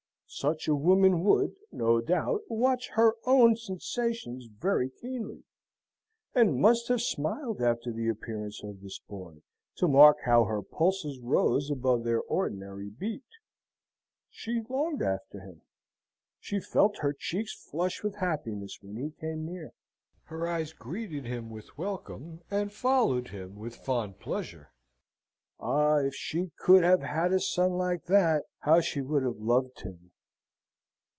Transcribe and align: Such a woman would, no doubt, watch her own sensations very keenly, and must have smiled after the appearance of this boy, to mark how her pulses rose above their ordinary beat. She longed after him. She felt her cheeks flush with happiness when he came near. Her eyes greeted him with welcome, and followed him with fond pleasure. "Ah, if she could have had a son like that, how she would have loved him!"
Such 0.33 0.65
a 0.69 0.73
woman 0.75 1.25
would, 1.25 1.57
no 1.73 1.99
doubt, 1.99 2.43
watch 2.47 2.91
her 2.93 3.15
own 3.25 3.57
sensations 3.57 4.45
very 4.45 4.89
keenly, 4.89 5.43
and 6.33 6.55
must 6.61 6.87
have 6.87 7.01
smiled 7.01 7.61
after 7.61 7.91
the 7.91 8.07
appearance 8.07 8.63
of 8.63 8.79
this 8.79 8.97
boy, 8.97 9.41
to 9.75 9.89
mark 9.89 10.19
how 10.23 10.45
her 10.45 10.61
pulses 10.61 11.19
rose 11.19 11.69
above 11.69 12.05
their 12.05 12.21
ordinary 12.21 12.89
beat. 12.89 13.25
She 14.29 14.61
longed 14.69 15.01
after 15.01 15.41
him. 15.41 15.63
She 16.39 16.61
felt 16.61 16.99
her 16.99 17.11
cheeks 17.11 17.53
flush 17.53 18.01
with 18.01 18.15
happiness 18.15 18.79
when 18.81 18.95
he 18.95 19.11
came 19.11 19.45
near. 19.45 19.73
Her 20.23 20.47
eyes 20.47 20.71
greeted 20.71 21.25
him 21.25 21.49
with 21.49 21.77
welcome, 21.77 22.39
and 22.49 22.71
followed 22.71 23.27
him 23.27 23.55
with 23.57 23.75
fond 23.75 24.19
pleasure. 24.21 24.71
"Ah, 25.59 25.97
if 25.97 26.15
she 26.15 26.51
could 26.57 26.85
have 26.85 27.01
had 27.01 27.33
a 27.33 27.39
son 27.41 27.73
like 27.73 28.05
that, 28.05 28.45
how 28.59 28.79
she 28.79 29.01
would 29.01 29.23
have 29.23 29.41
loved 29.41 29.81
him!" 29.81 30.07